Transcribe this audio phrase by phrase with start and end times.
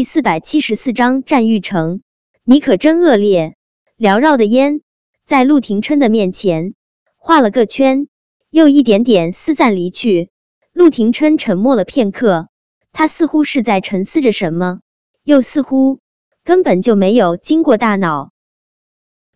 [0.00, 2.00] 第四百七十四章战玉成，
[2.42, 3.54] 你可真恶劣！
[3.98, 4.80] 缭绕的烟
[5.26, 6.72] 在陆廷琛的面前
[7.18, 8.08] 画了个圈，
[8.48, 10.30] 又一点点四散离去。
[10.72, 12.48] 陆廷琛沉默了片刻，
[12.92, 14.80] 他似乎是在沉思着什么，
[15.22, 15.98] 又似乎
[16.44, 18.32] 根本就没有经过大脑。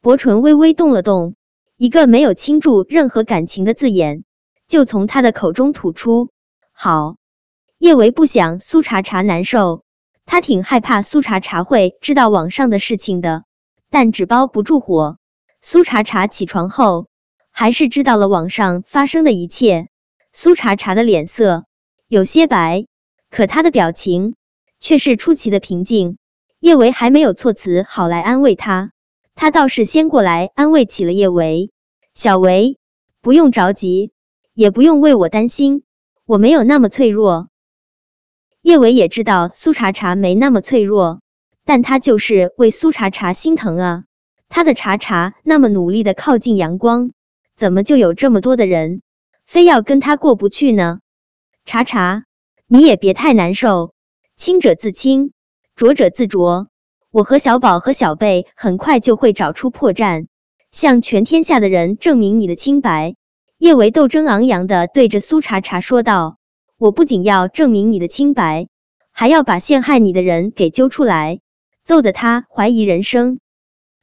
[0.00, 1.34] 薄唇微微动了动，
[1.76, 4.24] 一个没有倾注任何感情的字眼
[4.66, 6.30] 就从他的口中吐出
[6.72, 7.16] ：“好。”
[7.76, 9.84] 叶维不想苏茶茶难受。
[10.26, 13.44] 他挺害怕苏茶茶会知道网上的事情的，
[13.90, 15.16] 但纸包不住火。
[15.62, 17.06] 苏茶茶起床后，
[17.50, 19.88] 还是知道了网上发生的一切。
[20.32, 21.64] 苏茶茶的脸色
[22.08, 22.86] 有些白，
[23.30, 24.34] 可他的表情
[24.80, 26.18] 却是出奇的平静。
[26.58, 28.90] 叶维还没有措辞好来安慰他，
[29.34, 31.70] 他倒是先过来安慰起了叶维
[32.14, 32.78] ：“小维，
[33.22, 34.12] 不用着急，
[34.54, 35.84] 也不用为我担心，
[36.24, 37.48] 我没有那么脆弱。”
[38.66, 41.20] 叶伟也知道苏茶茶没那么脆弱，
[41.64, 44.04] 但他就是为苏茶茶心疼啊！
[44.48, 47.12] 他的茶茶那么努力的靠近阳光，
[47.54, 49.02] 怎么就有这么多的人
[49.46, 50.98] 非要跟他过不去呢？
[51.64, 52.24] 茶茶，
[52.66, 53.94] 你也别太难受，
[54.36, 55.30] 清者自清，
[55.76, 56.66] 浊者自浊。
[57.12, 60.26] 我和小宝和小贝很快就会找出破绽，
[60.72, 63.14] 向全天下的人证明你的清白。
[63.58, 66.38] 叶维斗争昂扬的对着苏茶茶说道。
[66.78, 68.68] 我不仅要证明你的清白，
[69.10, 71.40] 还要把陷害你的人给揪出来，
[71.84, 73.40] 揍得他怀疑人生。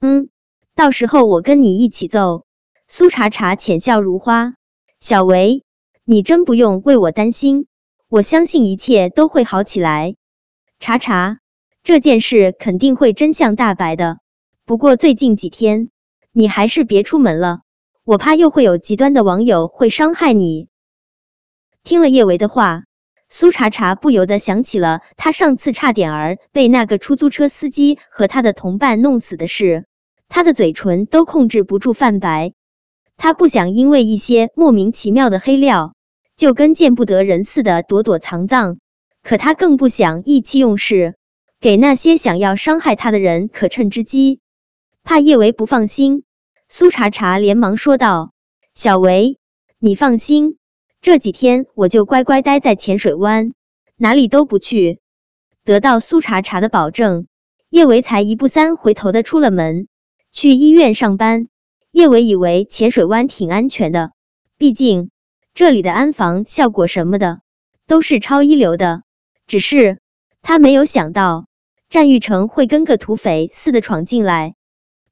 [0.00, 0.30] 嗯，
[0.74, 2.46] 到时候我跟你一起揍。
[2.88, 4.54] 苏茶茶浅笑如花，
[4.98, 5.62] 小维，
[6.04, 7.66] 你真不用为我担心，
[8.08, 10.16] 我相信一切都会好起来。
[10.78, 11.40] 茶茶，
[11.82, 14.20] 这件事肯定会真相大白的。
[14.64, 15.90] 不过最近几天
[16.32, 17.60] 你还是别出门了，
[18.04, 20.68] 我怕又会有极端的网友会伤害你。
[21.84, 22.84] 听了叶维的话，
[23.28, 29.84] 苏茶茶不由得想起了他上次差点儿被那个出租车司机和他的同伴弄死的事，
[30.30, 32.54] 他的嘴唇都控制不住泛白。
[33.18, 35.94] 他不想因为一些莫名其妙的黑料
[36.38, 38.78] 就跟见不得人似的躲躲藏藏，
[39.22, 41.16] 可他更不想意气用事，
[41.60, 44.40] 给那些想要伤害他的人可乘之机。
[45.02, 46.24] 怕叶维不放心，
[46.66, 48.32] 苏茶茶连忙说道
[48.74, 49.38] ：“小维，
[49.78, 50.56] 你放心。”
[51.04, 53.52] 这几天我就乖乖待在浅水湾，
[53.94, 55.00] 哪里都不去。
[55.62, 57.26] 得到苏茶茶的保证，
[57.68, 59.86] 叶维才一步三回头的出了门，
[60.32, 61.48] 去医院上班。
[61.90, 64.12] 叶维以为浅水湾挺安全的，
[64.56, 65.10] 毕竟
[65.52, 67.42] 这里的安防效果什么的
[67.86, 69.02] 都是超一流的。
[69.46, 69.98] 只是
[70.40, 71.48] 他没有想到，
[71.90, 74.54] 战玉成会跟个土匪似的闯进来，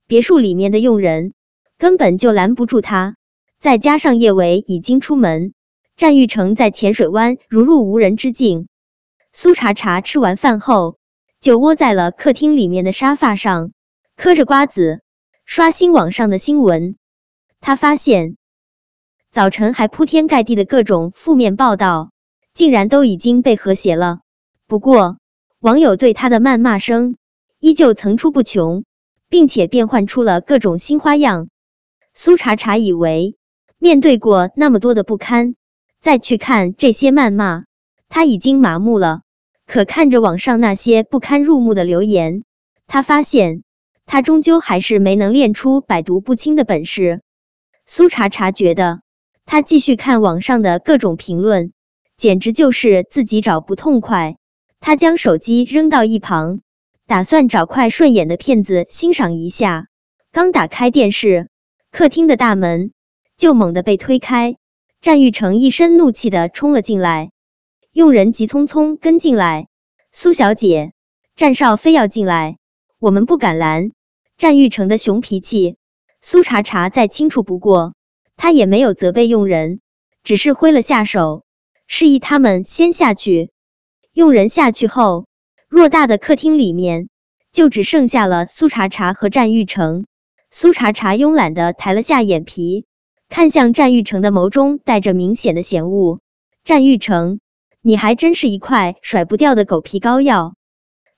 [0.06, 1.34] 别墅里面的佣人
[1.76, 3.16] 根本就拦不住他。
[3.58, 5.52] 再加上叶维已经出门。
[5.96, 8.66] 战玉成在浅水湾如入无人之境。
[9.32, 10.98] 苏茶茶吃完饭后，
[11.40, 13.72] 就窝在了客厅里面的沙发上，
[14.16, 15.02] 嗑着瓜子，
[15.44, 16.96] 刷新网上的新闻。
[17.60, 18.36] 他发现，
[19.30, 22.10] 早晨还铺天盖地的各种负面报道，
[22.52, 24.20] 竟然都已经被和谐了。
[24.66, 25.18] 不过，
[25.60, 27.16] 网友对他的谩骂声
[27.58, 28.84] 依旧层出不穷，
[29.28, 31.48] 并且变换出了各种新花样。
[32.12, 33.36] 苏茶茶以为，
[33.78, 35.54] 面对过那么多的不堪。
[36.02, 37.62] 再去看这些谩骂，
[38.08, 39.20] 他已经麻木了。
[39.68, 42.42] 可看着网上那些不堪入目的留言，
[42.88, 43.62] 他发现
[44.04, 47.22] 他终究还是没能练出百毒不侵的本事。
[47.86, 49.00] 苏茶茶觉得，
[49.46, 51.72] 他继续看网上的各种评论，
[52.16, 54.36] 简直就是自己找不痛快。
[54.80, 56.62] 他将手机扔到一旁，
[57.06, 59.86] 打算找块顺眼的片子欣赏一下。
[60.32, 61.48] 刚打开电视，
[61.92, 62.90] 客厅的大门
[63.36, 64.56] 就猛地被推开。
[65.02, 67.32] 战玉成一身怒气的冲了进来，
[67.90, 69.66] 佣人急匆匆跟进来。
[70.12, 70.92] 苏小姐，
[71.34, 72.56] 战少非要进来，
[73.00, 73.90] 我们不敢拦。
[74.38, 75.76] 战玉成的熊脾气，
[76.20, 77.94] 苏茶茶再清楚不过，
[78.36, 79.80] 他也没有责备佣人，
[80.22, 81.42] 只是挥了下手，
[81.88, 83.50] 示意他们先下去。
[84.12, 85.26] 佣人下去后，
[85.68, 87.08] 偌大的客厅里面
[87.50, 90.06] 就只剩下了苏茶茶和战玉成。
[90.52, 92.86] 苏茶茶慵懒的抬了下眼皮。
[93.32, 96.20] 看向战玉成的眸中带着明显的嫌恶。
[96.64, 97.40] 战玉成，
[97.80, 100.52] 你还真是一块甩不掉的狗皮膏药。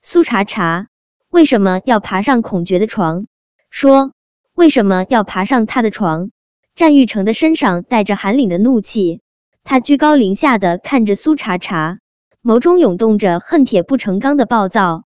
[0.01, 0.87] 苏茶茶
[1.29, 3.25] 为什么要爬上孔觉的床？
[3.69, 4.13] 说
[4.53, 6.29] 为什么要爬上他的床？
[6.73, 9.19] 战玉成的身上带着寒凛的怒气，
[9.65, 11.99] 他居高临下的看着苏茶茶，
[12.41, 15.03] 眸中涌动着恨铁不成钢的暴躁。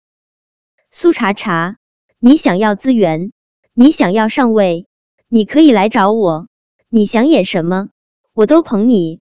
[0.91, 1.77] 苏茶茶，
[2.19, 3.31] 你想要资源，
[3.75, 4.89] 你想要上位，
[5.29, 6.49] 你可以来找我。
[6.97, 7.91] 你想演什么，
[8.33, 9.21] 我都捧你。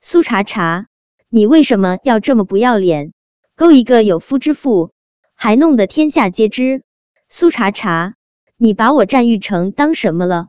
[0.00, 0.86] 苏茶茶，
[1.28, 3.12] 你为什么要这么不要脸，
[3.54, 4.94] 勾一个有夫之妇？
[5.34, 6.84] 还弄得天下皆知。
[7.28, 8.14] 苏茶茶，
[8.56, 10.46] 你把我战玉成当什么了？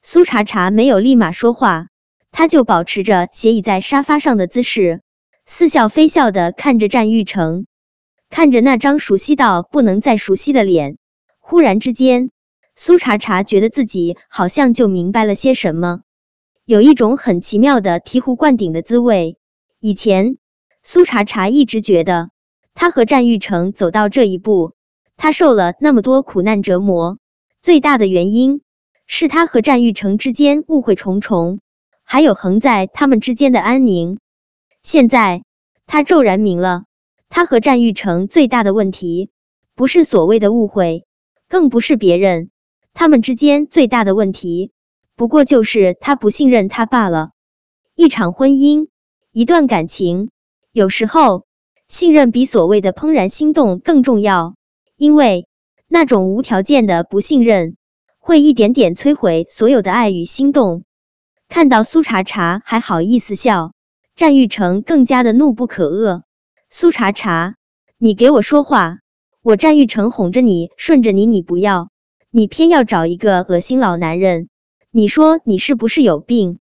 [0.00, 1.88] 苏茶茶没有立马说话，
[2.30, 5.02] 他就保持着斜倚在沙发上的姿势，
[5.44, 7.66] 似笑非笑的看着战玉成，
[8.30, 10.96] 看着那张熟悉到不能再熟悉的脸。
[11.40, 12.30] 忽然之间，
[12.82, 16.00] 苏茶茶觉得自己好像就明白了些什么，
[16.64, 19.36] 有一种很奇妙的醍醐灌顶的滋味。
[19.80, 20.38] 以前，
[20.82, 22.30] 苏茶茶一直觉得，
[22.72, 24.72] 他和战玉成走到这一步，
[25.18, 27.18] 他受了那么多苦难折磨，
[27.60, 28.62] 最大的原因。
[29.06, 31.60] 是他和战玉成之间误会重重，
[32.02, 34.18] 还有横在他们之间的安宁。
[34.82, 35.42] 现在
[35.86, 36.84] 他骤然明了，
[37.28, 39.28] 他和战玉成最大的问题，
[39.74, 41.04] 不是所谓的误会，
[41.46, 42.48] 更不是别人，
[43.00, 44.72] 他们之间最大的问题，
[45.16, 47.30] 不过就是他不信任他罢了。
[47.94, 48.88] 一场婚姻，
[49.32, 50.28] 一段感情，
[50.70, 51.46] 有时候
[51.88, 54.54] 信任比所谓的怦然心动更重要，
[54.98, 55.48] 因为
[55.88, 57.74] 那种无条件的不信任。
[58.18, 60.84] 会一点点摧毁所有的爱与心动。
[61.48, 63.72] 看到苏茶茶还好意思笑，
[64.14, 66.20] 战玉成更加的怒不可遏。
[66.68, 67.54] 苏茶茶，
[67.96, 68.98] 你给我说话！
[69.40, 71.88] 我战玉成哄着你，顺着你，你不要，
[72.32, 74.48] 你偏要找一个恶心老男人。
[74.92, 76.60] 你说你是不是有病？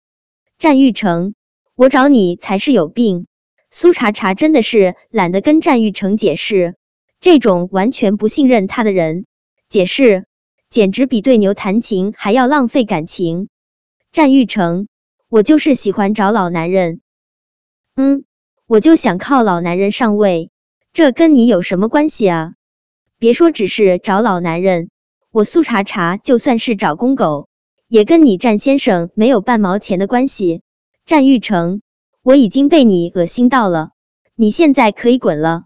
[0.59, 1.33] 战玉成，
[1.75, 3.25] 我找你才是有病。
[3.71, 6.75] 苏茶茶真的是懒得跟战玉成解释，
[7.19, 9.25] 这种完全不信任他的人，
[9.67, 10.25] 解释。
[10.69, 13.49] 简直比对牛弹琴还要浪费感情。
[14.11, 14.87] 战玉成，
[15.29, 17.01] 我就是喜欢找老男人。
[17.95, 18.23] 嗯，
[18.67, 20.51] 我就想靠老男人上位，
[20.93, 22.53] 这跟你有什么关系啊？
[23.17, 24.89] 别说只是找老男人，
[25.35, 27.49] 我苏茶茶就算是找公狗，
[27.89, 30.61] 也跟你战先生没有半毛钱的关系。
[31.05, 31.81] 战玉成，
[32.23, 33.89] 我已经被你恶心到了，
[34.37, 35.63] 你现在可以滚了。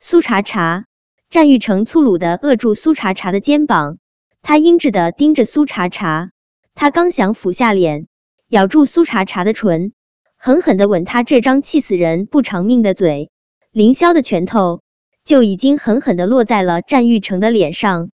[0.00, 0.86] 苏茶茶，
[1.28, 3.98] 战玉成粗鲁的扼住苏茶茶的肩膀。
[4.40, 6.30] 他阴鸷的盯着苏茶茶，
[6.74, 8.06] 他刚想俯下脸
[8.48, 9.92] 咬住苏茶茶的唇，
[10.38, 13.30] 狠狠的吻他这张气死人不偿命的嘴，
[13.70, 14.80] 凌霄的拳头
[15.26, 18.08] 就已经狠狠的落在了战玉成的脸上。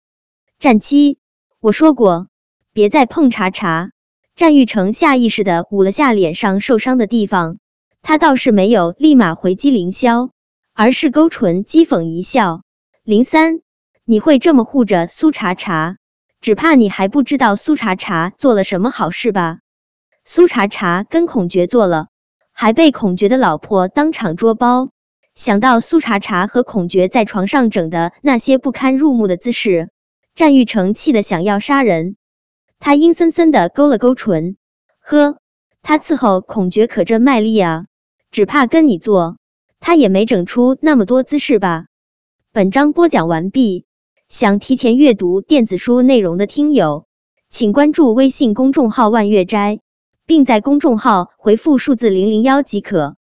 [0.59, 1.17] 战七，
[1.61, 2.27] 我说过
[2.73, 3.91] 别再碰茶茶。
[4.35, 7.59] 战玉成下意识的捂了下脸上受伤的地方，
[8.01, 10.31] 他倒是没有立马回击凌霄，
[10.73, 12.63] 而是勾唇讥讽一笑。
[13.06, 13.61] 零三，
[14.03, 15.95] 你会这么护着苏茶茶？
[16.41, 19.59] 只怕你还不知道苏茶茶做了什么好事吧？
[20.25, 22.07] 苏茶茶跟孔爵做了，
[22.51, 24.89] 还被孔爵的老婆当场捉包。
[25.35, 29.89] 想到苏茶茶和孔爵在床上整的那些不堪入目的姿势，
[30.36, 32.16] 战玉成气得想要杀人。
[32.80, 34.56] 他阴森森的勾了勾唇，
[35.00, 35.38] 呵，
[35.81, 37.86] 他伺候孔爵可真卖力啊！
[38.31, 39.38] 只怕跟你做，
[39.80, 41.86] 他也没整出那么多姿势吧？
[42.54, 43.86] 本章播讲完毕。
[44.30, 47.08] 想提前阅读电子书内容的听友，
[47.50, 49.80] 请关注微信公众号“万月斋”，
[50.28, 53.18] 并在公众号回复数字零零幺即可。